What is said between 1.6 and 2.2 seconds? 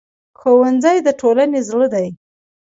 زړه دی